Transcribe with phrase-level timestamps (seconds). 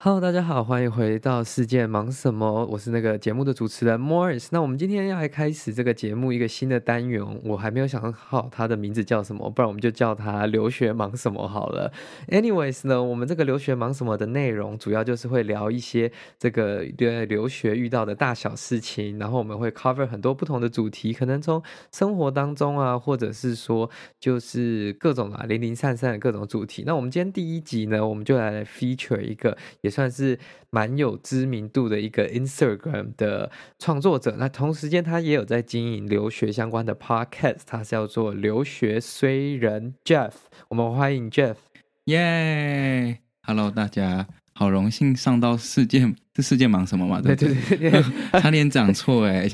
[0.00, 2.64] Hello，大家好，欢迎回到世界忙什么？
[2.66, 4.46] 我是那个节目的主持人 Morris。
[4.52, 11.92] 那我们今天要来开始这个节目一个新的单元，我还没有想好它的名字叫什么，不然我们就叫它留学忙什么好了。
[12.28, 21.60] Anyways 呢，我们这个留学忙什么的内容，主要就是会聊一些这个对留学遇到的大小事情，然后我们会 cover 很多不同的主题，可能从
[21.90, 23.90] 生活当中啊，或者是说
[24.20, 26.84] 就是各种啊零零散散的各种主题。
[26.86, 29.58] 那我们今天第一集呢，我们就来 feature 一个。
[29.88, 40.32] 也算是蛮有知名度的一个 Instagram 的创作者，那同时间他也有在经营留学相关的 Podcast，他是叫做留学虽人 Jeff，
[40.68, 41.56] 我们欢迎 Jeff，
[42.04, 47.22] 耶，Hello 大家，好荣幸上到世界，这世界忙什么嘛？
[47.22, 48.02] 对对对，对，
[48.42, 49.48] 差点讲错哎，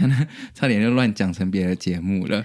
[0.53, 2.45] 差点就乱讲成别的节目了。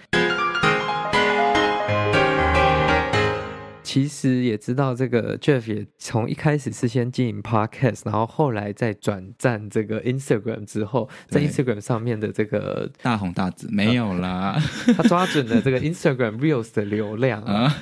[3.92, 14.62] 其实也知道这个 Jeff 也从一开始是先经营 Podcast，然后后来再转战这个 Instagram 之后，在 Instagram 上面的这个大红大紫没有啦，
[14.96, 17.76] 他抓准了这个 Instagram Reels 的流量啊，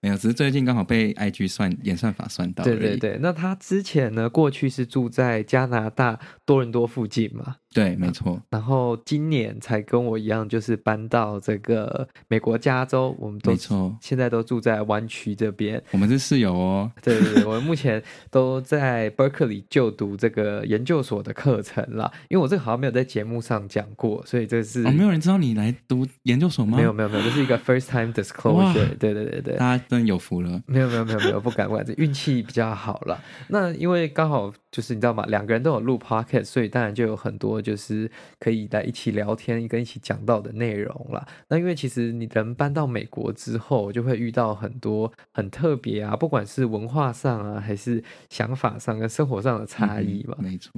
[0.00, 2.64] 没有，只是最近刚好被 IG 算演算法算到。
[2.64, 7.58] 对对对，那他之前呢，过去是住在加拿大多伦多附近嘛。
[7.72, 8.40] 对，没错。
[8.50, 13.16] 然后今年才跟我一样，就是搬到这个美国加州。
[13.18, 15.82] 我们都没错，现在都住在湾区这边。
[15.90, 16.92] 我们是室友哦。
[17.02, 22.12] 对对对，我们目前都在 Berkeley 就读这个研究所的课程啦。
[22.28, 26.76] 因为我这个好像没有在节目上讲过，所以这是哦，没有人知道你来读研究所吗？
[26.76, 28.96] 没有没有没有，这是一个 first time disclosure。
[28.98, 30.62] 对对对对，大家真有福了。
[30.66, 33.18] 没有没有没有没有，不敢不敢，这运气比较好了。
[33.48, 35.24] 那因为刚好就是你知道吗？
[35.28, 37.54] 两个人都有录 podcast，所以当然就有很多。
[37.64, 41.26] 就是可以来一起聊天，跟一起讲到的内容了。
[41.48, 50.34] 那因为其实你人搬到美国之后，就会遇到很多很特别啊，不管是文化上啊，还是想法上跟生活上的差异嘛。
[50.38, 50.72] 嗯，没错。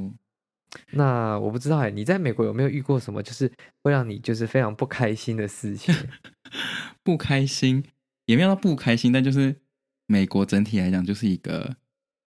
[0.91, 3.49] 那我不知道哎，你在美国有没有遇过什么，就是
[3.84, 5.95] 会让你就是非常不开心的事情？
[7.05, 7.84] 不开心
[8.25, 9.55] 也没有到不开心，但就是
[10.06, 11.77] 美国整体来讲就是一个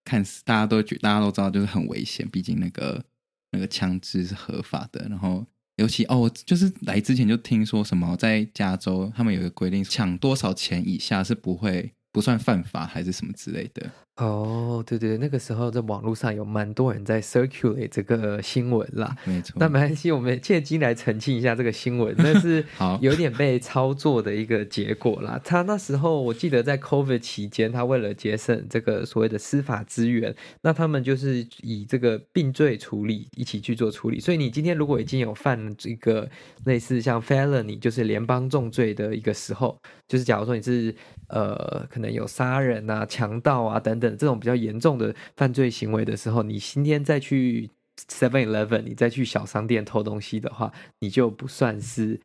[0.06, 3.04] 看似大家都觉大家都知道就是很危险，毕竟那个。
[3.52, 5.44] 那个枪支是合法的，然后
[5.78, 13.92] 尤其哦，就是来之前就听说什么，在加州他们有一个规定，抢多少钱以下是不会不算犯法，还是什么之类的。
[14.20, 19.16] 哦，oh, 对对，那个时候在网络上有蛮多人在 circulate 这个新闻啦。
[19.24, 22.66] 没错，那没关系，我们借机来澄清一下这个新闻，那是
[23.00, 25.40] 有点被操作的一个结果啦。
[25.42, 34.20] 他那时候我记得在 COVID 期间，他为了节省这个所谓的司法资源，那他们就是以这个并罪处理一起去做处理。
[34.20, 36.30] 所以你今天如果已经有犯这个
[36.66, 39.80] 类似像 felony，就是联邦重罪的一个时候，
[40.10, 40.94] 就是假如说你是
[41.30, 44.09] 呃可能有杀人啊、强盗啊等等。
[44.18, 47.70] 这种比较严重的犯罪行为的时候，你今天再去
[48.08, 52.20] Seven Eleven，你再去小商店偷东西的话，你就不算是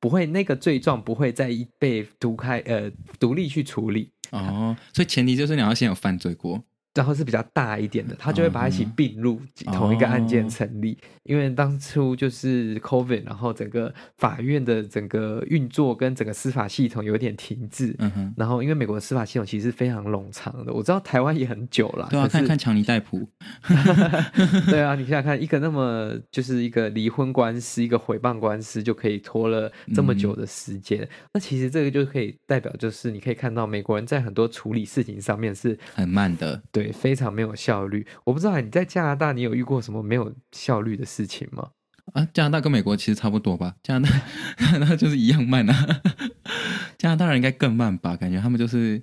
[0.00, 4.76] 不会那个罪状不会再被独开呃独立去处理哦。
[4.92, 6.62] 所以前提就是你要先有犯罪过。
[6.94, 10.92] 然后是比较大一点的，他就会把它一起并入同一个案件成立。
[10.92, 17.96] 哦、因为当初就是 COVID，然后整个法院的整个运作跟整个司法系统有点停滞。
[17.98, 18.34] 嗯哼。
[18.36, 22.06] 然后因为美国的司法系统其实非常冗长的，我知道台湾也很久了。
[22.10, 23.28] 对看看强尼戴普。
[24.70, 31.00] 对啊，你想想看，一个那么就是一个离婚官司，一个诽谤官司就可以拖了这么久的时间。
[31.02, 36.62] 嗯、那其实这个就可以代表，就是你可以看到美国人在很多处理事情上面是很慢的。
[36.70, 36.83] 对。
[36.92, 38.06] 非常没有效率。
[38.24, 41.70] 我不知道你在加拿大，你有遇过什么没有效率的事情吗？
[42.12, 43.76] 啊，加拿大跟美国其实差不多吧。
[43.82, 46.02] 加拿大， 那就是一样慢啊。
[46.98, 48.16] 加拿大人应该更慢吧？
[48.16, 49.02] 感觉他们就是。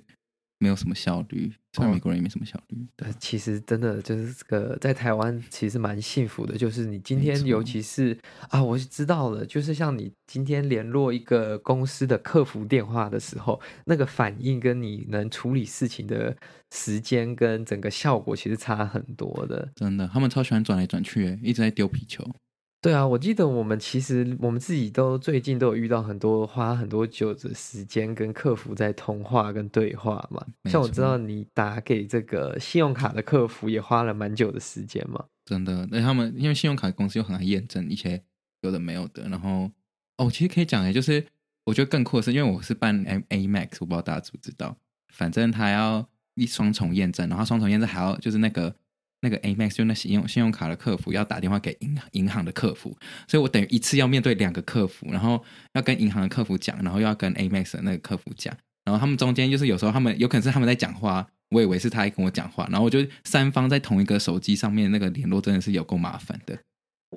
[0.62, 2.86] 没有什么效率，虽然美国人也没什么效率。
[2.94, 8.16] 对，其实真的就是这个，在台湾其实蛮幸福的，就是你今天，尤其是
[8.48, 16.36] 啊，我是知道了，就是像你今天联络一个公司的客服电话的时候，那个反应跟你能处理事情的
[16.70, 19.68] 时间跟整个效果，其实差很多的。
[19.74, 22.24] 真的，他们超喜欢转来转去，一直在丢皮球。
[22.82, 30.44] 对啊，我记得我们其实我们自己都最近都有遇到很多花很多久的时间跟客服在通话跟对话嘛。
[30.64, 35.24] 像我知道你打给这个信用卡的客服也花了蛮久的时间嘛。
[35.44, 38.20] 真的，那他们因为信用卡公司又很爱验证一些
[38.62, 39.70] 有的没有的，然后
[40.16, 41.24] 哦，其实可以讲诶，就是
[41.66, 44.76] 我觉得更酷的是，因为我是办 MA MAX，我不知道大家知不知道，
[45.14, 48.74] 反正他要一双重验证，然后双重验证还要就是那个。
[49.22, 52.94] 那个 Amex 就那信用信用卡的客服要打电话给银银行的客服，
[53.28, 55.42] 所以我等于一次要面对两个客服，然后
[55.74, 58.52] 要跟银行的客服讲，然后又要跟 Amex 的那个客服讲，
[58.84, 66.58] 然后他们中间就是有时候他们有可能是他们在讲话，我以为是他在跟我讲话，然后我就三方在同一个手机上面那个联络真的是有够麻烦的。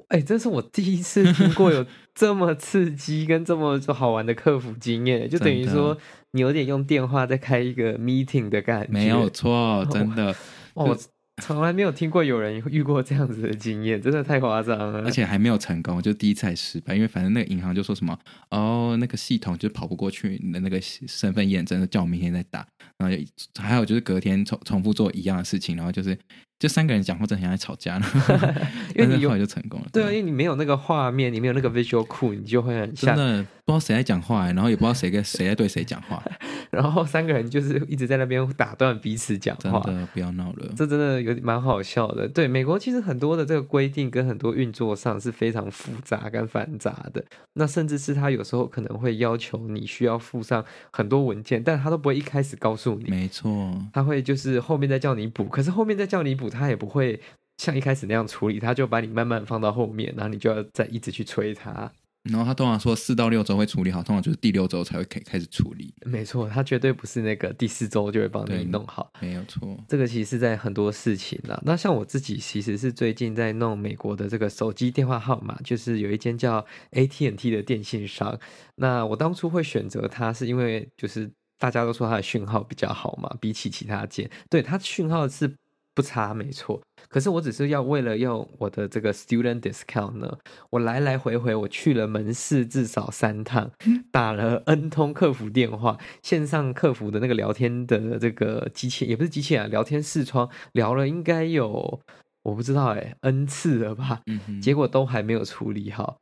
[0.09, 5.97] 哎，这是我第一次听过有这么刺激跟这么好玩的客服经验，就等于说
[6.33, 8.91] 你有点用电话在开一个 meeting 的感觉。
[8.91, 10.35] 没有错，真的。
[10.75, 10.95] 哦。
[11.41, 15.03] 从来没有听过有人遇过这样子的经验，真的太夸张了。
[15.03, 16.95] 而且还没有成功，就第一次失败。
[16.95, 18.17] 因为反正那个银行就说什么，
[18.51, 22.65] 哦，那个系统就跑不过去你的那个身份验证，叫我明天再打。
[22.97, 23.15] 然后
[23.61, 26.17] 还有就是隔天重重复做一样的事情，然后就是。
[26.57, 28.05] 就三个人讲话，真的很像在吵架呢。
[28.95, 29.87] 因为你后来就成功了。
[29.91, 36.23] 对啊，因为你没有那个画面，你没有那个 visual cue，你就会很像真的不知道谁在讲话，然后也不知道谁跟谁在对谁讲话，
[36.71, 39.81] 然后三个人就是一直在那边打断彼此讲话。
[39.85, 42.25] 真的不要闹了，这真的有蛮好笑的。
[42.27, 47.23] 对，美国其实很多的这个规定跟很多运作上是非常复杂跟繁杂的。
[47.57, 53.09] 那甚至是他有时候可能会要求你需要附上很多文件，但他都不会一开始告诉你。
[53.09, 56.44] 没错，他会就是后面再叫你补，可是后面再叫你补。
[56.49, 57.19] 他也不会
[57.57, 61.91] 像一开始那样处理，他就把你慢慢放到后面，然后你就要再一直去催他。
[62.31, 65.93] 然后他通常说四到六周会处理好，通常就是第六周才会开开始处理。
[66.07, 69.11] 没错，他绝对不是那个第四周就会帮你弄好。
[69.21, 71.61] 没有错，这个其实是在很多事情啦。
[71.63, 78.39] 那像我自己其实是最近在弄美国的这个手机电话号码，就是有一间叫 AT&T 的电信商。
[78.77, 85.53] 那我当初会选择它，是因为就是大家都说它的讯号比较好嘛，比起其他间，对它讯号是。
[85.95, 86.81] 不差，没错。
[87.07, 90.37] 可是我只是要为了用我的这个 student discount 呢，
[90.71, 93.71] 我来来回回我去了门市至少三趟，
[94.11, 102.01] 打了 N 通客服电话，线上客服的那个聊天的这个机器也不是机器啊，聊天视窗聊了应该有
[102.43, 104.21] 我不知道哎 N 次了吧，
[104.61, 106.17] 结果都还没有处理好，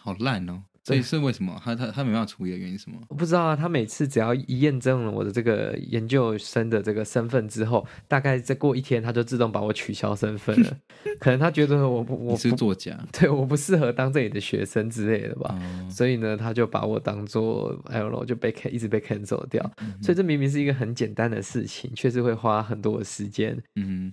[0.00, 0.62] 好烂哦。
[0.84, 2.98] 所以是为什么他他他没办法处理的原因是什么？
[3.08, 3.54] 我不知道啊。
[3.54, 10.76] 他每次只要一验证了我的这个研究生的这个身份之后，大概再过一天，他就自动把我取消身份了。
[11.20, 15.56] 可能他觉得我不我不是作家，对，我不适合当这里的学生之类的吧。
[15.56, 19.70] 哦、所以呢，他就把我当做 I don't know 就被一直被 cancel 掉。
[19.80, 23.56] 嗯、所以这明明是一个很简单的事情，确实会花很多的时间。
[23.76, 24.12] 嗯，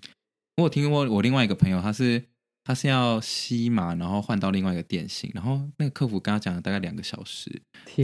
[0.57, 2.21] 我有听过我另外一个朋友，他是。
[2.69, 7.49] 他是要吸码，然后换到另外一个电信，然后那个客服跟他讲了大概两个小时，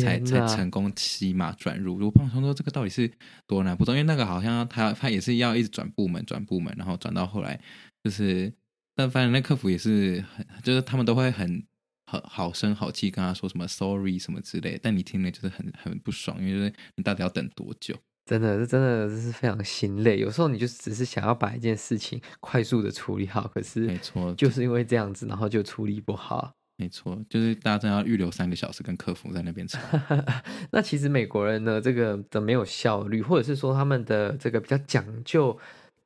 [0.01, 2.03] 才才成功吸码转入。
[2.03, 3.07] 我朋友说这个到底是
[3.45, 7.61] 多难不懂，因为那个好像他他也是要一直转部门转部门，然后转到后来
[8.03, 8.51] 就是，
[8.95, 11.63] 但反正那客服也是很， 就是他们都会很
[12.11, 17.95] 好好声好气跟他说什么 sorry 什么之类，但你听了就是很很不爽，因为就是你到底要等多久？
[18.25, 26.51] 真的是真的是非常心累，有时候你就只是想要把一件事情快速的处理好，可是没错，就是因为这样子，然后就处理不好。
[26.77, 29.79] 没错，就是大家真要预留三个小时跟客服在那边吵。
[30.71, 35.57] 那其实美国人呢，这个的没有效率，或者是说他们的这个比较讲究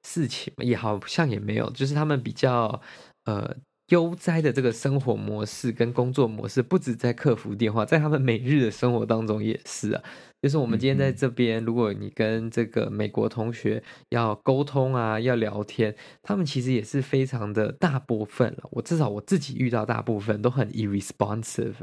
[0.03, 2.81] 事情，也好像也没有，就是他们比较
[3.25, 3.55] 呃。
[3.89, 10.03] 悠哉的这个生活模式跟工作模式，不止在客服电话，在他们每日的生活当中也是啊。
[10.41, 18.69] 就是我们今天在这边，如果你跟这个美国同学要沟通啊，要聊天，他们其实也是非常的大部分了。
[18.71, 21.73] 我至少我自己遇到大部分都很 irresponsive。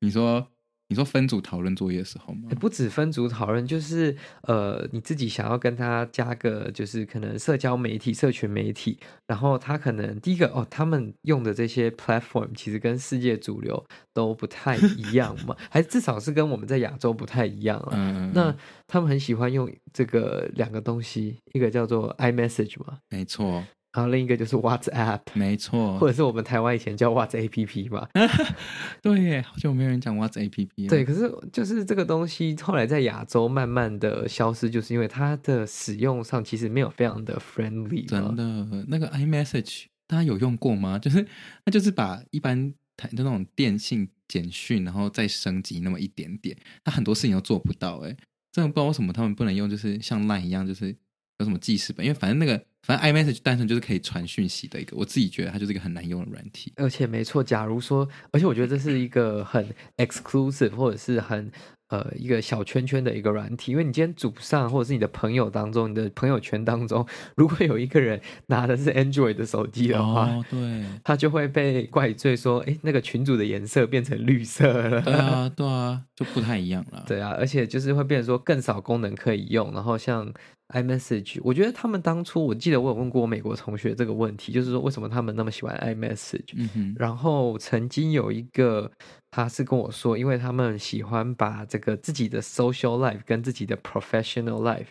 [0.00, 0.48] 你说？
[0.90, 2.50] 你说分组讨论作业的时候吗？
[2.60, 8.98] 不止分组讨论，就是呃，你自己想要跟他加个，就是可能社交媒体、社群媒体，
[9.28, 17.90] 然后他可能第一个哦，他们用的这些 platform 其实跟世界主流都不太一样嘛， 还至少是跟我们在亚洲不太一样啊。
[17.92, 18.52] 嗯，那
[18.88, 23.64] 他们很喜欢用这个两个东西，一个叫做 iMessage 嘛，没错。
[23.92, 28.08] 然后另一个就是 WhatsApp，没错，或者是我们台湾以前叫 WhatsApp 嘛。
[29.02, 30.68] 对耶，好久没有人讲 WhatsApp。
[30.88, 38.06] 对，可是就是这个东西后来在亚洲慢慢的消失，就是因为它的使用上其实没有非常的 friendly。
[38.06, 40.96] 真的，那个 iMessage 大家有用过吗？
[40.96, 41.26] 就是
[41.64, 47.98] 那就是把一般台的那种电信简讯，然后再升级那么一点点，它很多事情都做不到。
[48.04, 48.16] 哎，
[48.52, 50.94] 真的不知道为什么他们不能用，就是像 Line 一样，就是
[51.38, 52.64] 有什么记事本，因为反正那个。
[52.82, 56.72] 反正 iMessage 单纯就是可以传讯息的一个，我自己觉得它就是一个很难用的软体。
[56.76, 59.68] 而且没错，假如说，而且我觉得这是一个很
[59.98, 61.50] exclusive 或者是很
[61.90, 67.06] 呃一个小圈圈的一个软体，因为你今天组上或者是你的朋友当中，你的朋友圈当中，
[67.36, 75.02] 如果有一个人拿的是 Android 的手机的话，哦，对， 他就会被怪罪说，哎，那个群主的颜色变成绿色了。
[75.02, 77.04] 对啊， 对啊，就不太一样了。
[77.06, 80.32] 对啊，而且就是会变成说更少功能可以用，然后像。
[80.72, 86.52] iMessage，我觉得他们当初，我记得我有问过我美国同学这个问题，就是说为什么他们那么喜欢 iMessage？
[86.54, 86.94] 嗯哼。
[86.96, 88.88] 然后曾经有一个，
[89.30, 94.86] 他是跟我说，因为他们喜欢把这个自己的 social life 跟自己的 professional life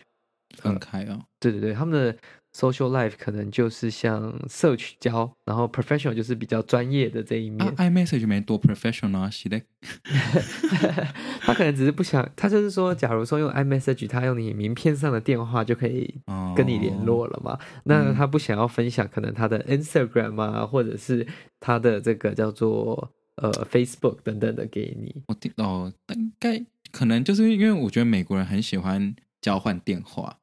[0.56, 1.22] 分开哦。
[1.38, 2.16] 对对对，他们的。
[2.52, 7.64] Social life 可能就是像社交，然后 professional 就是比较专业的这一面。
[7.64, 9.62] 啊、iMessage 没多 professional 啊，是的。
[11.42, 16.12] 他可能只是不想，他就是说，假如说用 iMessage，他用你名片上的电话就可以
[16.56, 17.52] 跟你联络了嘛。
[17.52, 21.24] 哦、那他不想要分享，可能他的 Instagram 啊，或者是
[21.60, 25.22] 他的这个叫做呃 Facebook 等等的给你。
[25.26, 30.38] 我听哦，大概可能就是因为我觉得美国人很喜欢交换电话，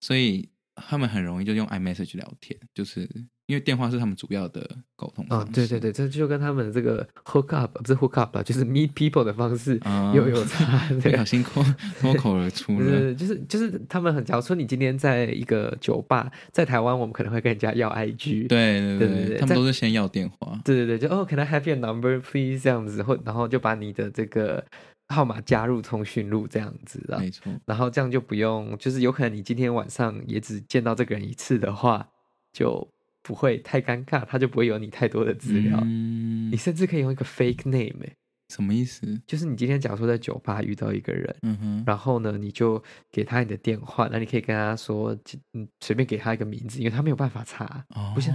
[0.00, 0.48] 所以。
[0.74, 3.08] 他们很容易就用 iMessage 聊天，就是
[3.46, 5.46] 因为电话是他们主要的沟通方式。
[5.46, 9.78] 哦，对对对，这就跟他们这个 hook up 不是 hook up 就是 meet people 的方式
[10.14, 10.88] 又有差。
[11.00, 11.64] 不小心脱
[12.00, 13.14] 脱口而出了。
[13.14, 18.48] 就是就是他们很，假如说你今天在一个酒吧，在台湾，我们可能会跟人家要 IG。
[18.48, 20.60] 对对对对，对他们都是先要电话。
[20.64, 22.60] 对对对，就哦，Can I have your number, please？
[22.62, 24.64] 这样子，或然后就把你的这个。
[25.08, 27.52] 号码加入通讯录这样子啊，没错。
[27.66, 32.08] 然后这样就不用，就是有可能你今天晚上也只见到这个人一次的话，
[32.52, 32.88] 就
[33.22, 35.78] 不会太尴尬，他就不会有你太多的资料。
[35.82, 38.16] 嗯，你甚至可以用一个 fake name 欸。
[38.54, 39.20] 什么意思？
[39.26, 42.80] 就是你今天假如说在酒吧遇到一个人，嗯哼，然后呢，你就
[43.10, 45.16] 给他你的电话，那你可以跟他说，
[45.54, 48.32] 嗯，随便给他一个名字，因为他没有办法查，哦，不像，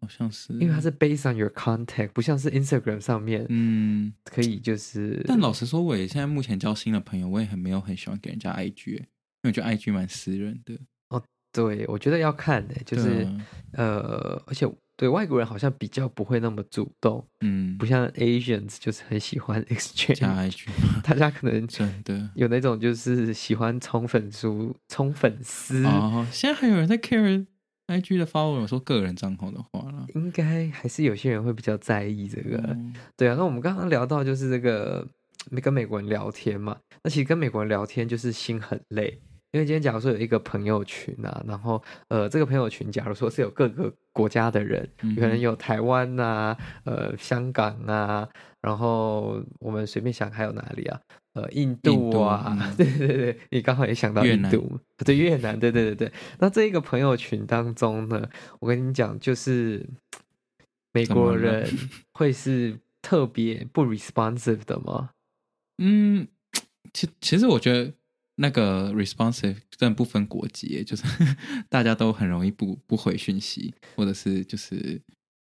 [0.00, 5.22] 好像是，因为他是 based on your contact，不像是 Instagram 上面，嗯，可以就是。
[5.28, 10.74] 但老实说，我也现在目前交新的朋友，我也很没有很喜欢给人家 IG，因为我觉得 IG 蛮私人的。
[11.10, 13.22] 哦，对，我觉得要看的，就是，
[13.72, 14.68] 啊、呃，而且。
[14.98, 20.66] 对外国人好像比较不会那么主动，嗯，不像 Asians 就是很喜欢 exchange，
[21.04, 25.84] 大家可能真的有那种就是喜欢冲粉丝、冲粉丝。
[25.84, 27.46] 哦，现在还有人在 care
[27.86, 32.58] IG 的 follower 说个人账号的话了，应该还是有些人会比较在意这个。
[32.58, 35.06] 嗯、对啊，那我们刚刚聊到就是这个
[35.62, 39.20] 跟美国人聊天嘛，那其实跟美国人聊天就是心很累。
[39.52, 48.28] 因为今天假如说有一个朋友群啊，然后呃，这个朋友群假如说是有各个国家的人，嗯、可能有台湾啊，呃，香港啊，
[48.60, 51.00] 然后我们随便想还有哪里啊，
[51.32, 56.12] 呃，印度啊，度 对对对，你刚好也想到印度，越南对越南，对对对对。
[56.38, 58.28] 那这一个朋友群当中呢，
[58.60, 59.88] 我跟你讲，就是
[60.92, 61.66] 美国人
[62.12, 65.10] 会是特别不 responsive 的吗？
[65.78, 66.28] 嗯，
[66.92, 67.94] 其其实我觉得。
[68.40, 71.02] 那个 responsive 真的不分国籍，就是
[71.68, 75.00] 大家都很容易不不回讯息，或者是就是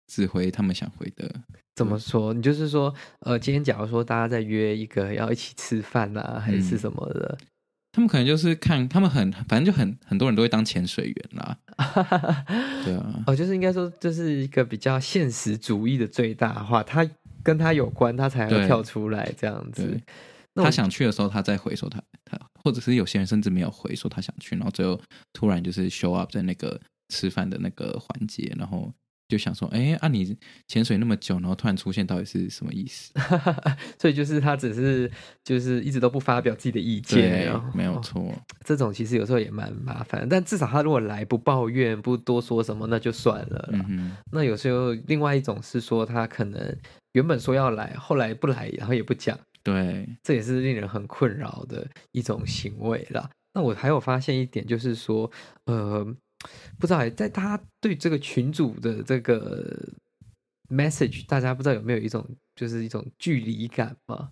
[0.06, 1.28] 只回他们想回的。
[1.74, 2.32] 怎么说？
[2.32, 7.46] 你就是说，呃，今天假如说大家在约一个要一起吃饭啊，还是什么的，嗯，
[7.92, 11.58] 他们可能就是看他们很，反正就很很多人都会当潜水员啦。
[12.84, 17.08] 对啊，哦，就是应该说这是一个比较现实主义的最大化，他
[17.42, 20.00] 跟他有关，他才会跳出来这样子。
[20.54, 25.00] 他想去的时候，他再回说他他，或者是有些人甚至没有回说他想去，然后最后
[25.32, 28.92] 突然就是 show up 在那个吃饭的那个环节，然后
[29.28, 30.36] 就想说，哎，啊你
[30.68, 33.12] 潜水那么久，然后突然出现，到底是什么意思？
[34.00, 35.10] 所以就是他只是
[35.44, 38.22] 就是一直都不发表自己的意见，对，没有错。
[38.22, 38.34] 哦，
[38.64, 43.68] 这种其实有时候也蛮麻烦，但至少他如果来不抱怨，不多说什么，那就算了。
[43.72, 46.76] 嗯，那有时候另外一种是说他可能
[47.12, 49.38] 原本说要来，后来不来，然后也不讲。
[49.72, 53.28] 对，这也是令人很困扰的一种行为啦。
[53.52, 55.30] 那我还有发现一点，就是说，
[55.66, 56.04] 呃，
[56.78, 59.88] 不知道在大家对这个群主的这个
[60.68, 64.30] message，大家不知道有没有一种，就是一种距离感吗？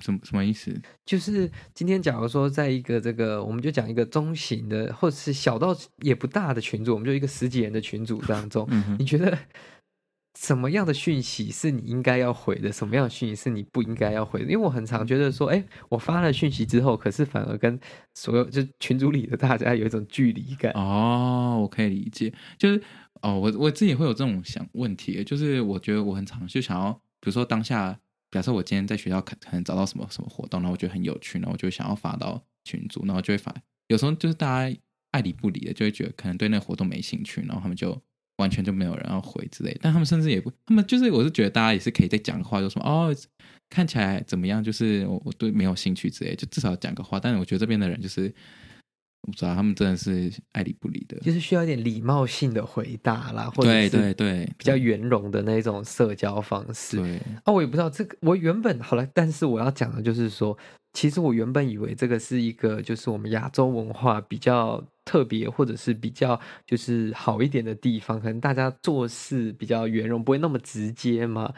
[0.00, 0.74] 什么什么意思？
[1.04, 9.38] 就是今天假如说在一个这个，我们就讲一个中型的，或者是小到也不大的群组，我们就一个十几人的群组当中，嗯、你觉得？
[10.38, 12.70] 什么样的讯息是你应该要回的？
[12.70, 14.46] 什么样的讯息是你不应该要回的？
[14.46, 17.78] 因为我很常觉得说，哎，我发了讯息之后，可是反而跟
[18.14, 20.72] 所有就群组里的大家有一种距离感。
[20.74, 22.80] 哦，我可以理解，就是
[23.22, 27.98] 哦，我我自己会有这种想问题，就是我觉得我很常就想要，比如说当下，
[28.30, 33.52] 假设我今天在学校可可能找到什么什么活动，然后我觉得很有趣，然后我就想要发到群组，然后就会发。
[33.88, 34.78] 有时候就是大家
[35.10, 38.00] 爱理不理的，就会觉得可能对那个活动没兴趣，然后他们就。
[38.40, 43.14] 完全就没有人要回之类，但他们甚至也不，他们就是，我是觉得大家也是可以再讲个话，就说哦，
[43.68, 47.20] 看起来怎么样，就是我我对没有兴趣之类，就至少讲个话。
[47.20, 48.32] 但是我觉得这边的人就是，
[49.22, 56.96] 我不知道他们真的是爱理不理的，就是需要一点礼貌性的回答啦，或者是对对对，比较圆融的那种社交方式。
[56.96, 60.56] 对，啊，我也不知道这个，我原本好了，但是我要讲的就是说，
[60.92, 64.84] 其实我原本以为这个是一个，就是我们亚洲文化比较。
[65.02, 71.52] 特别或者是比较就是好一点的地方，可能大家做事比较圆融，不会那么直接嘛。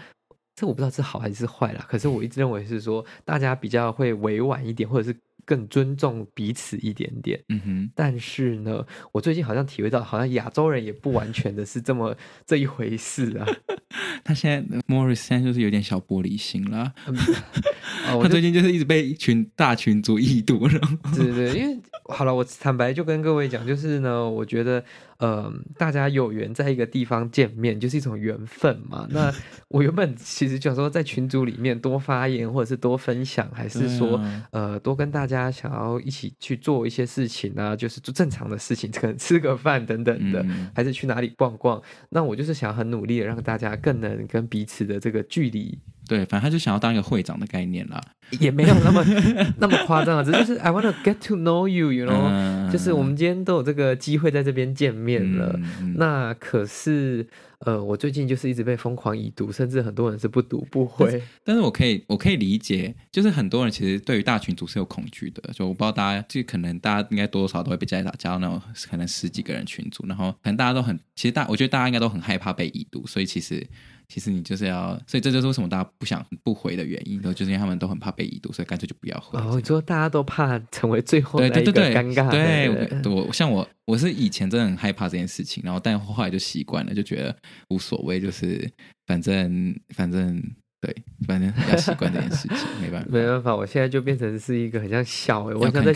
[0.57, 1.85] 这我不知道是好还是坏啦。
[1.87, 7.43] 可是我一直认为是说，大家比较会委婉一点，或者是更尊重彼此一点点。
[7.49, 7.91] 嗯哼。
[7.95, 13.47] 但是呢，我最近好像体会到，好像亚洲人也不完全的是这么这一回事啊。
[14.25, 16.93] 他现在 Morris 现在就是有点小玻璃心了。
[17.07, 17.17] 嗯
[18.09, 20.81] 哦、他最近就是一直被一群大群族 异度了。
[21.15, 24.85] 对对对，因为好了，我坦白就跟各位讲，就是呢，我觉得。
[25.23, 29.07] 呃，大家有缘在一个地方见面，就是一种缘分嘛。
[29.15, 29.33] 那
[29.69, 41.81] 我原本其实想说，在群组里面多发言，或者是多分享，还是说，啊、呃，多跟大家想要一起去做一些事情啊，就是做正常的事情，可能吃个饭等等的，嗯、还是去哪里逛逛。
[42.09, 45.79] 那我就是想很努力的让大家更能跟彼此的这个距离。
[46.13, 47.99] 对，反正他就想要当一个会长的概念啦，
[48.39, 49.03] 也没有那么
[49.57, 55.59] 那么夸张啊，只是就是 I want to get to know you，you know，、嗯、就是我们今天都有这个机会在这边见面了。
[55.97, 57.27] 那可是，
[57.61, 61.23] 呃，我最近就是一直被疯狂已读，甚至很多人是不读不回。
[61.43, 73.67] 但，是我可以，我可以理解，就是很多人其实对于大群组是有恐惧的，就我不知道大家，就可能大家应该多多少少都会被加到加到那种可能十几个人群组，然后可能大家都很，其实大，我觉得大家应该都很害怕被已读，所以其实。
[74.13, 79.39] 其实你就是要，所以这就是为什么大家不想不回的原因，然后就是因为他们都很怕被移读，所以干脆就不要回。
[79.41, 82.33] 哦，你说大家都怕成为最后那一个尴尬的。
[82.33, 87.35] 对对对，对，我像我，我是以前真的很害怕这件事情，然后但后来就习惯了，就觉得
[87.71, 88.71] 无所谓，就是
[89.07, 90.43] 反正反正。
[90.83, 90.93] 对，
[91.29, 93.55] 反正要习惯这件事情，没办法，没办法。
[93.55, 95.95] 我现在就变成是一个很像笑，我想在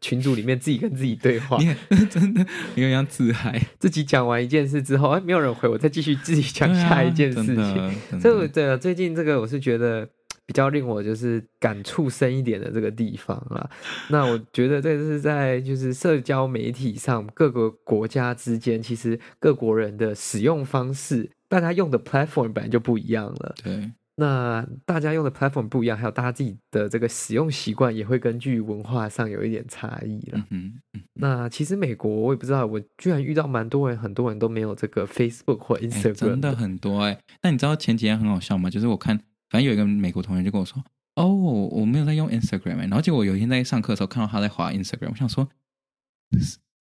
[0.00, 1.58] 群组里面自己跟自己对话，
[2.08, 3.60] 真的有点像自嗨。
[3.78, 7.94] 自己讲完一件事之后，哎，没有人回，我再继续自己讲下一件事情。
[8.22, 10.08] 这对啊，最近这个我是觉得
[10.46, 13.68] 比较令我就是感触深一点的这个地方啊。
[14.08, 23.54] 那我觉得这是在就是社交媒体上各个国家之间，其实各国人的使用方式，大家用的 platform 本来就不一样了。
[23.62, 23.92] 对。
[24.16, 30.46] 那大家用的 platform 不一样，还有大家自己的这个使用习惯也会根据文化上有一点差异了。
[30.50, 31.02] 嗯嗯。
[31.14, 37.20] 那其实美国我也不知道，我居然遇到蛮多人，很多人都没有这个 Facebook 或 Instagram，欸、真的很多哎、欸。
[37.42, 38.68] 那你知道前几天很好笑吗？
[38.68, 39.16] 就是我看，
[39.48, 40.82] 反正有一个美国同学就跟我说
[41.16, 45.48] ：“哦，我没有在用 Instagram、欸。”然后结果有一天在上课的时候看到他在滑 Instagram，我想说。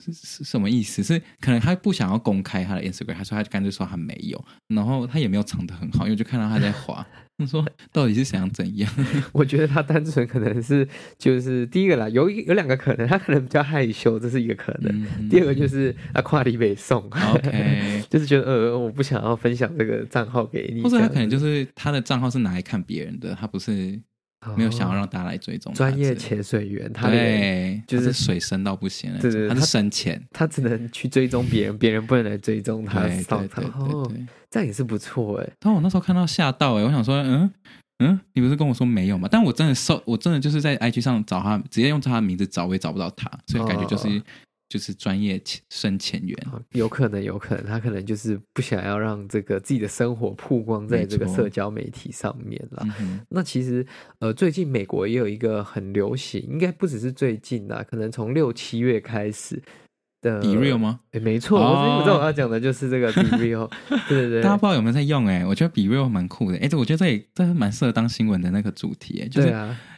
[0.01, 1.03] 是是什么意思？
[1.03, 7.05] 是可能他不想要公开他的 Instagram，他说他就干脆说他没有，然后他也没有藏得很好，因为就看到他在滑。
[7.37, 8.91] 他说到底是想怎样？
[9.33, 10.87] 我觉得他单纯可能是
[11.17, 15.03] 就是第一个啦，有有两个可能，他可能比较害羞，这是一个可能。
[15.19, 17.01] 嗯、第二个就是啊，跨里北宋
[17.33, 23.99] ，OK， 就是觉得呃，我不想要分享这个账号给你，或者他可能就是他的账号是拿来看别人的，他不是。
[24.55, 33.01] 没有想要让大家来追踪专业潜水员，他对，就是水深到不行了，对对，他是深潜，他只能去追踪别人，别人不能来追踪他。
[33.01, 35.49] 对对对，这样也是不错哎。
[35.59, 37.51] 但我那时候看到吓到哎，我想说，嗯
[37.99, 39.27] 嗯，你不是跟我说没有吗？
[39.31, 44.21] 但我真的搜，我真的就是在 IG 上找他，直接用他的名字找，我也找不到他，所以感觉就是。
[44.71, 45.37] 就是专业
[45.69, 46.37] 深潜员，
[46.71, 52.87] 有可能，有可能，他可能就是不想要让这个自己的生活曝光在这个社交媒体上面了。
[53.01, 53.85] 嗯、那其实，
[54.19, 59.61] 呃，最近美国也有一个很流行，应该不只是最近啦，可能从六七月开始。
[60.21, 60.99] 的 BeReal 吗？
[61.13, 63.67] 哎，没错，哦、我知道我要讲的就是这个 BeReal，
[64.07, 64.41] 对对对。
[64.43, 65.25] 大家不知道有没有在用？
[65.25, 66.59] 哎，我觉得 BeReal 蛮酷的。
[66.59, 69.19] 哎，这我觉得这也这蛮适合当新闻的那个主题。
[69.19, 69.51] 哎，就是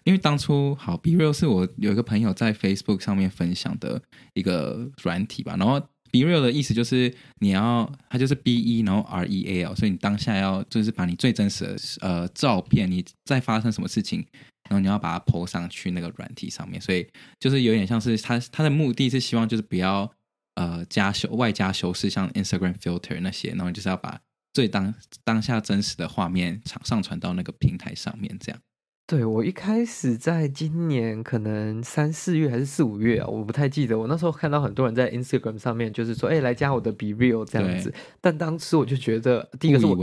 [0.04, 4.02] 因为当初好 BeReal 是我有一个朋友在 Facebook 上面分享的
[4.34, 5.56] 一个软体吧。
[5.58, 14.26] 然后 BeReal 的意思就是你要，它就是 B E 然后 R E A L，所以你当下要就是把你最真实的呃照片，你在发生什么事情。
[14.70, 17.06] 然后你要把它 po 上去那个软体上面，所以
[17.38, 20.10] 就是有点像是它它的目的是希望就是不要
[20.56, 24.18] 呃加修外加修饰，像 Instagram filter 那些，然后就是要把
[24.54, 28.62] 最当当下真实的画面上上传到那个平台上面，这样。
[29.06, 34.00] 对，我一开始在今年可能三四月还是四五月啊，我不太记得。
[34.00, 37.94] 我那时候看到很多人在 Instagram 上面就是说，哎，来加我的 BeReal 这样子。
[38.22, 39.98] 但当时我就觉得，第一个是我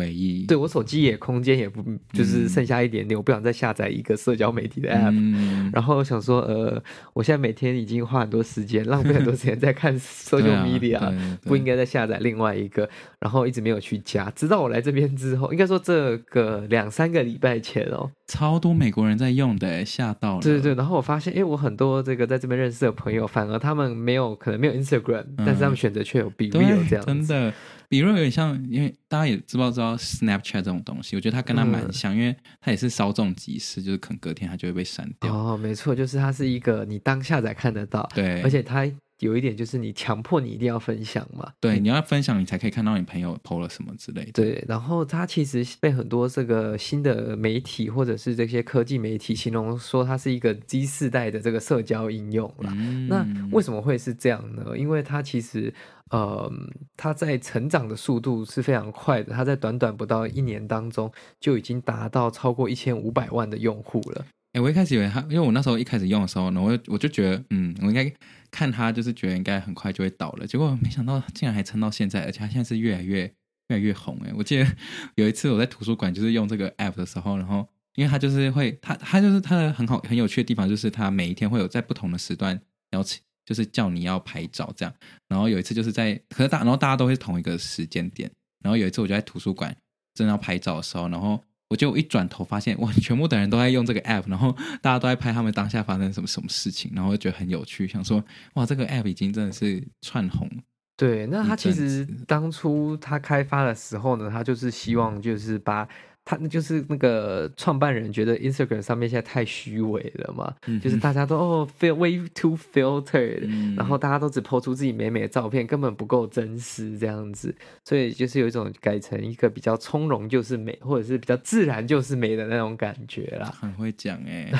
[0.46, 1.82] 对我手机也空间也不
[2.12, 5.14] 就是剩下一点点，嗯、我不想再下载一个社交媒体的 App。
[5.14, 6.80] 嗯、然后想说，呃，
[7.14, 12.88] 我现在每天已经花很多时间，浪费很多时间在看 social media，、啊、不应该再下载另外一个。
[13.18, 20.40] 然后一直没有去加，直到我来这边之后，应该说这个两三个礼拜前哦，超多美国人在用的，吓到了。
[20.42, 27.04] 对对对，然后我发现，哎，我很多这个在这边认识的朋友，反而他们没有，可能没有 Instagram，、嗯、但是他们选择却有 BeReal 这样。
[27.04, 27.52] 真的
[27.88, 35.34] ，BeReal 有点像，因为大家也知不知道 Snapchat 这种东西，我觉得它跟它蛮像，嗯、因为它也是稍纵即逝，就是可能隔天它就会被删掉。
[35.34, 38.90] 哦，没错，就是它是一个你当下才看得到，对，而且它。
[39.20, 41.52] 有一点就是你强迫你一定要分享嘛。
[41.60, 44.32] 对，你要分享，你才可以看到你朋友 PO 了什么之类的。
[44.32, 52.72] 对，然后它其实被很多这个新的媒体或者是这些科技媒体形容说它是一个 Z 世代的这个社交应用了。
[52.72, 54.76] 嗯、那为什么会是这样呢？
[54.76, 55.72] 因为它其实
[56.10, 56.50] 呃，
[56.96, 64.24] 它在成长的速度是非常快的，它在短短不到一年当中就已经达到超过一千五百万的用户了。
[64.52, 68.12] 哎、我一开始以为他，因为我那时候一开始用的时候呢，我我就觉得，嗯，我应该
[68.50, 70.46] 看他，就是觉得应该很快就会倒了。
[70.46, 73.22] 结果没想到竟然还撑到现在，而且他现在是越来越
[73.68, 74.18] 越来越红。
[74.24, 74.66] 哎，我记得
[75.14, 82.60] 有一次我在图书馆就是用这个 app 的时候，然后因为他就是会，他他就是他的很好很有趣的地方，就是他每一天会有在不同的时段
[82.90, 84.92] 邀请，就是叫你要拍照这样。
[85.28, 88.28] 然后有一次就是在，可是大然后大家都会是同一个时间点。
[88.64, 89.76] 然后有一次我就在图书馆
[90.12, 91.40] 正要拍照的时候，然后。
[91.70, 94.52] 我就一转头发现，哇，全部的人都在用这个 app，然后
[94.82, 98.22] 大家都在拍他们当下发生什么什么事情，然后我就觉得很有趣，想说，
[98.54, 100.50] 哇，这个 app 已经真的是窜红。
[100.96, 105.88] 对，那他其实当初他开发的时候呢，他就是希望就是把。
[106.30, 117.52] 他那就是那个创办人觉得 Instagram 上面现在太虚伪了嘛，嗯、就是大家都哦 feel way too filtered，、嗯、然后大家都只 po 出自己美美的照片，根本不够真实这样子，
[117.84, 123.52] 所以就是有一种改成一个比较从容就是美，或者是比较自然就是美的那种感觉啦。
[123.60, 124.52] 很会讲哎，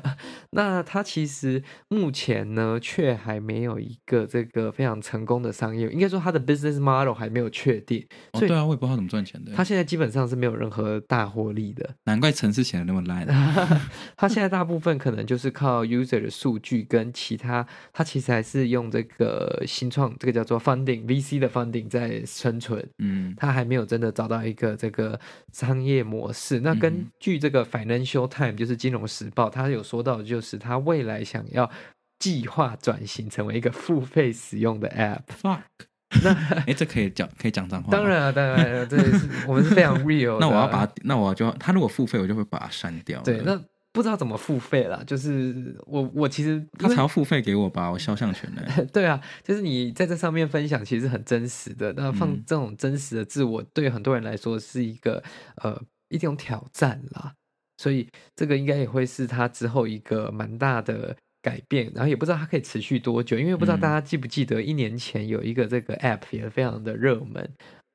[0.52, 8.06] 那他其实目前呢，却还没有一个这个非常成功的商业，应该说他的 business model 还没有确定。
[8.32, 9.52] 哦，对啊，我也不知道他怎么赚钱的。
[9.52, 13.26] 他现在基本上是没有任何大获利的， 难怪程式写的那么烂。
[14.16, 22.86] 他现在大部分可能就是靠 user 的数据跟其他，他其实还是用这个新创，这个叫做 funding VC 的 funding 在生存。
[22.98, 25.18] 嗯，他还没有真的找到一个这个
[25.52, 26.60] 商业模式。
[26.60, 31.70] 那根据这个 Financial Times 就是金融时报，他有说到，就是他未来想要
[32.18, 35.22] 计划转型成为一个付费使用的 app。
[35.40, 35.87] Fuck。
[36.24, 37.90] 那哎、欸，这可以讲可以讲脏话？
[37.92, 40.38] 当然啊，当然了，这是我们是非常 real。
[40.40, 43.20] 那我要把它，那我就他如果付费，我就会把它删掉。
[43.22, 48.62] 对，那不知道怎么付费啦，就是我我其实他才要付费给我吧，我肖像权呢？
[48.90, 51.92] 对啊，就是你在这上面分享，其实很真实的。
[51.92, 55.22] 那放这种真实的自我，对很多人来说是一个
[55.56, 57.34] 呃一种挑战啦。
[57.76, 61.14] 所以这个应该也会是他之后一个蛮大的。
[61.48, 67.48] 改变，然后也不知道它可以持续多久，因为不知道大家记不记得，一年前有一个这个 app 也非常的热门，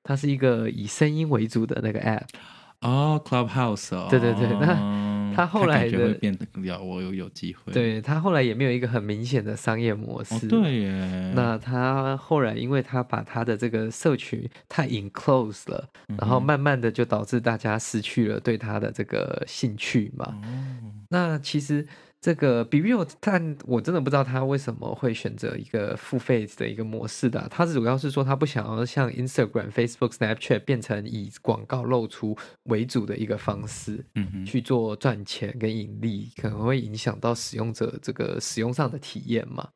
[0.03, 2.25] 它是一个以声音为主的那个 app
[2.81, 6.45] 哦，Clubhouse 哦，对对对，那它后来的会变得
[6.83, 21.87] 我有有机会，对，它后来也没有一个很明显的商业模式，哦、对耶，那它后来因为它把它的这个社群太 enclose 了，嗯、然后慢慢的就导致大家失去了对它的这个兴趣嘛，哦、那其实。
[22.23, 27.45] 这个 BeReal，但我真的不知道他为什么会选择一个付费的一个模式的。
[27.51, 32.33] 他主要是说他不想要像 Instagram、Facebook、Snapchat 变成以广告露出
[32.63, 39.67] 为主的一个方式，嗯哼，去做赚钱跟盈利，可能会影响到使用者这个使用上的体验嘛，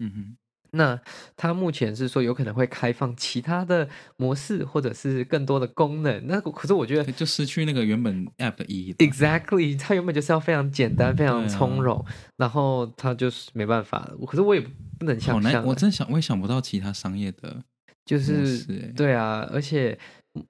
[0.00, 0.36] 嗯哼。
[0.76, 0.98] 那
[1.36, 6.26] 它目前是说有可能会开放其他的模式，或者是更多的功能。
[6.26, 8.94] 那可是我觉得就失去那个原本 App 的意义。
[8.94, 14.08] Exactly，它原本就是要非常简单、非常从容，啊、然后它就是没办法。
[14.26, 17.62] 可是我也不能想象，我真想我也想不到其他商业的，
[18.04, 19.98] 就是对啊，而且。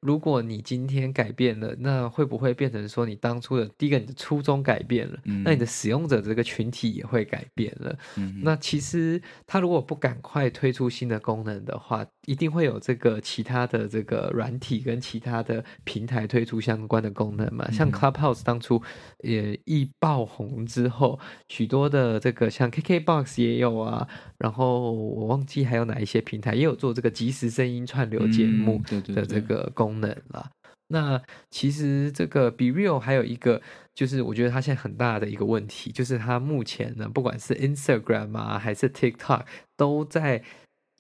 [0.01, 5.19] 如果你今天改变了，那会不会变成说你当初的第一个你的初衷改变了？
[5.25, 7.99] 嗯、那你的使用者这个群体也会改变了。
[8.17, 17.71] 嗯、那其实他如果不赶快推出新的功能的话，一定会有这个其他的这个软体跟其他的平台推出相关的功能嘛？
[17.71, 18.83] 像 Clubhouse 当初
[19.23, 24.07] 也一爆红之后，许多的这个像 KKBox 也有啊，
[24.39, 28.81] 然后我忘记还有哪一些平台也有做这个即时声音串流节目
[29.15, 29.55] 的这个。
[29.55, 30.51] 嗯功能了，
[30.89, 33.61] 那其实这个 BeReal 还有一个，
[33.95, 39.45] 就是我觉得它现在很大的一个问题，就是它目前呢，不管是 Instagram 啊还是 TikTok，
[39.77, 40.43] 都在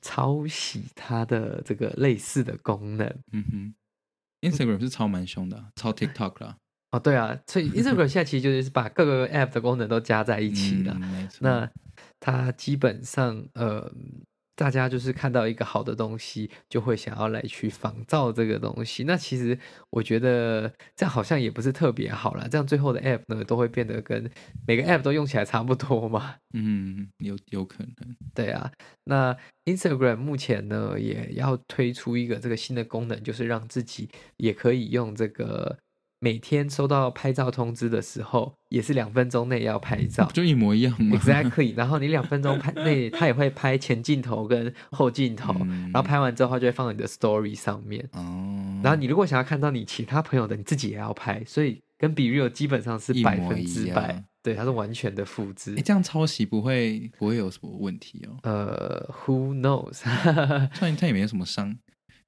[0.07, 3.07] 抄袭它的这个类似的功能。
[3.33, 3.75] 嗯哼
[4.41, 6.57] ，Instagram 是抄蛮凶的，抄 TikTok 啦。
[6.93, 10.93] 哦，对啊，所以 Instagram 现在其实就是把各个 App 的功能都加在一起了。
[10.95, 11.39] 嗯，没错。
[11.41, 11.71] 那
[12.21, 13.93] 它基本上呃。
[14.57, 19.05] 大家就是看到一个好的东西，就会想要来去仿造这个东西。
[19.05, 19.57] 那其实
[19.91, 22.49] 我觉得这样好像也不是特别好啦。
[22.51, 24.29] 这样最后的 App 呢，都会变得跟
[24.67, 26.37] 每个 App 都用起来差不多嘛。
[26.55, 28.17] 嗯，有有可能。
[28.35, 28.73] 对啊，
[29.05, 35.77] 那 Instagram 目前呢，也要推出一个这个新的功能，就是让自己也可以用这个。
[36.27, 41.73] 每天收到拍照通知的时候，也是两分钟内要拍照， 就一模一样吗？Exactly。
[41.77, 48.05] 然后你两分钟拍内， 他也会拍前镜头跟后镜头，嗯、然后拍完之后，他就会放你的 Story 上面。
[48.11, 48.81] 哦。
[48.83, 54.25] 然后你如果想要看到你其他朋友的，你自己也要拍，所以跟 BeReal 基本上是百分之百。
[54.43, 55.77] 对，它是完全的复制。
[55.77, 58.37] 这样抄袭不会不会有什么问题哦？
[58.43, 60.01] 呃，Who knows？
[60.75, 61.77] 它它也没有什么伤，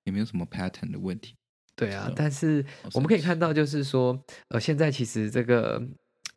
[0.04, 1.34] 也没有什么 pattern 的问题。
[1.78, 2.62] 对啊，但是
[2.92, 5.80] 我们可以看到，就是说，呃，现在其实这个。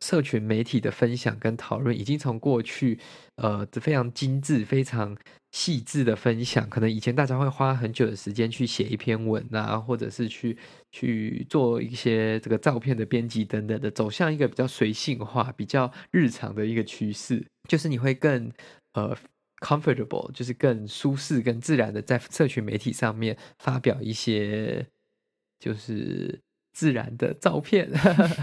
[0.00, 2.98] 社群媒体的分享跟讨论，已经从过去，
[3.36, 5.16] 呃，非常精致、非常
[5.52, 10.58] 细致的分享，可能以前大家会花很久的时间去写一篇文啊，或者是去
[10.90, 18.50] 去做一些这个照片的编辑等等的，走向一个比较随性化、比较日常的一个趋势，就是你会更
[18.94, 19.16] 呃
[19.60, 24.84] comfortable，就是更舒适、更自然的在社群媒体上面发表一些，
[25.62, 26.40] 就是。
[26.74, 27.86] 自然的照片，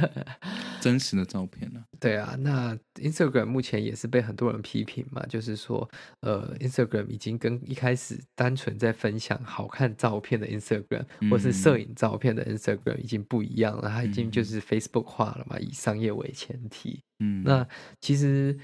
[0.80, 1.84] 真实的照片呢、啊？
[2.00, 17.02] 对啊，那 Instagram 目前也是被很多人批评嘛，就是说，呃，Instagram 已经跟一开始单纯在分享好看照片的 Instagram，、嗯、或是摄影照片的 Instagram 已经不一样了，它已经就是 Facebook 化了嘛，以商业为前提。
[17.22, 17.68] 嗯，那
[18.00, 18.56] 其实，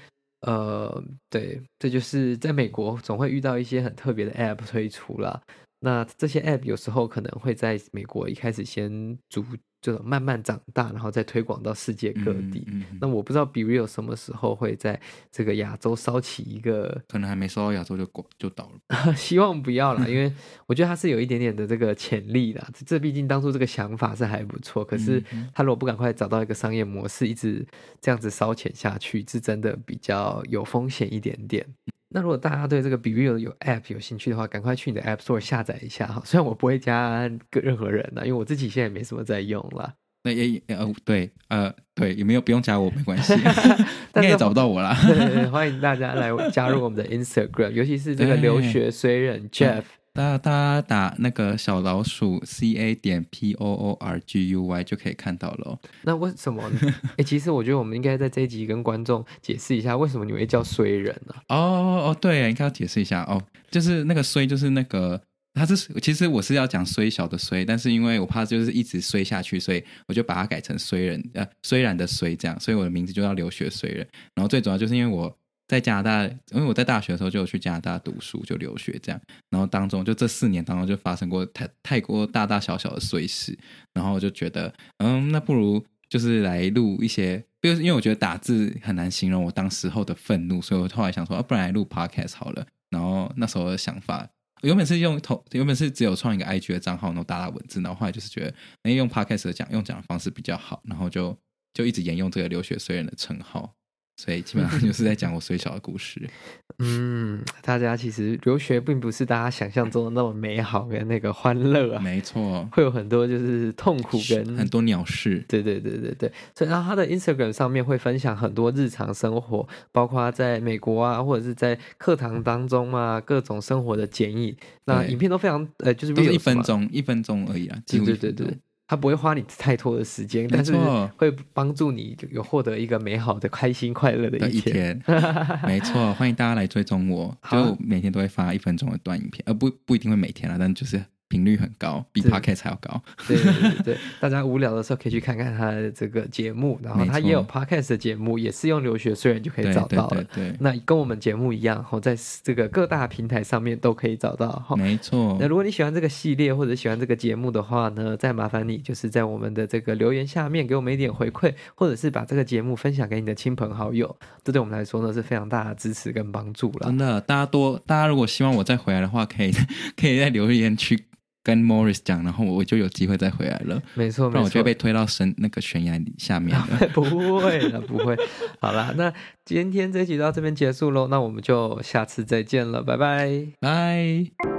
[0.42, 5.42] 呃，对，这就是在美国总会遇到一些很特别的 App 推出啦。
[5.80, 9.44] 那这些 App 有时候可能会在美国一开始先逐
[9.82, 12.64] 就慢慢长大，然后再推广到世界各地。
[12.66, 19.14] 嗯嗯、那我不知道 BeReal 什么时候会在这个亚洲烧起一个，可能还没烧到亚洲就广就倒了。
[19.14, 20.32] 希望不要啦，因为
[20.66, 22.66] 我觉得它是有一点点的这个潜力的。
[22.84, 25.22] 这毕竟当初这个想法是还不错，可是
[25.54, 27.64] 他如果不赶快找到一个商业模式，一直
[28.00, 31.64] 这样子烧钱下去，是真的比较有风险一点点。
[32.08, 36.22] 那如果大家对这个 BeReal 有 App 有兴趣的话，赶快去你的 App Store 下载一下哈。
[36.24, 39.94] 虽然我不会加个任何人啦，因为我自己现在也没什么在用了。
[40.22, 43.32] 那也呃对呃对，有没有不用加我没关系，
[44.16, 44.96] 应该也找不到我啦。
[45.06, 49.82] 对，对，对，欢迎大家来加入我们的 Instagram，尤其是这个留学虽人 Jeff。
[50.16, 55.78] 大家打那个小老鼠 C A 点 P O O R G U Y 就可以看到了。
[56.02, 56.80] 那为什么呢？
[56.82, 61.56] 哎、欸，其实我觉得我们应该在这一集跟观众解释一下，为什么你会叫衰人呢、啊？
[61.56, 63.42] 哦哦，对，应该要解释一下哦。
[63.70, 65.20] 就是那个衰，就是那个，
[65.54, 74.06] 他是其实我是要讲衰小的衰，但是因为我怕就是一直衰下去，所以我就把它改成衰人，呃，虽然的衰这样，所以我的名字就叫留学衰人。
[74.34, 75.36] 然后最主要就是因为我。
[75.68, 79.20] 在加拿大，因为我在大学的时候就有去加拿大读书，就留学这样。
[79.50, 83.58] 然后当中就这四年当中就发生过太太多大大小小的碎事，
[83.92, 92.64] 然后就觉得，嗯，那不如就是来录一些，因为因为我觉得打字很难形容我当时候的愤怒，所以我后来想说，啊，不然来录 podcast 好了。
[92.90, 94.28] 然后那时候的想法，
[94.62, 101.36] 原本是用头，原本是只有创一个 IG 的账号，然后打打文字，然后后来就是觉得，哎，用 podcast 的讲，用讲的方式比较好，然后就
[101.74, 103.74] 就一直沿用这个留学衰人的称号。
[104.16, 106.20] 所以基本上就是在讲我衰小的故事。
[106.78, 112.02] 嗯，大家其实留学并不是大家想象中的那么美好跟那个欢乐啊。
[112.02, 115.42] 没错，会有很多就是痛苦跟很多鸟事。
[115.48, 116.30] 对对对对对。
[116.54, 124.54] 所以然后他的 Instagram 上面会分享很多日常生活，包括在美国啊，或者是在课堂当中啊，各种生活的剪影。
[124.84, 127.78] 那影片都非常呃，就是都是一分钟，一分钟而已啊。
[127.86, 128.58] 对对对对。
[128.88, 130.72] 他不会花你太多的时间，但是
[131.16, 135.02] 会帮助你有获得一个美好的、开心、快乐的一天。
[135.66, 141.04] 没错，欢迎大家来追踪我，就每天都会发一分钟的短影片，而不不一定会每天啊，但就是。
[141.28, 143.02] 频率很高，比 Podcast 还要高。
[143.26, 150.24] 对对对对， 大家无聊的时候可以去看看他的这个节目，然后他也有 Podcast 的节目，也是用留学虽然就可以找到了。
[150.24, 154.48] 对，对，对，对，那跟我们节目一样，哈，在这个各大平台上面都可以找到。
[154.66, 155.36] 哈，没错。
[155.40, 166.86] 那如果你喜欢这个系列或者喜欢这个节目的话呢，再麻烦你就是在我们的这个留言下面给我们一点回馈，或者是把这个节目分享给你的亲朋好友，这对我们来说呢是非常大的支持跟帮助了。
[166.86, 169.50] 真的，大家多，大家如果希望我再回来的话，可以
[169.96, 171.04] 可以在留言区。
[171.46, 173.80] 跟 Morris 讲，然后我就有机会再回来了。
[173.94, 176.66] 没错，不然我就被推到深那个悬崖下面了。
[176.92, 178.16] 不会了，不会。
[178.58, 179.12] 好了，那
[179.44, 184.55] 今天这一集到这边结束喽，那我们就下次再见了，拜拜，拜。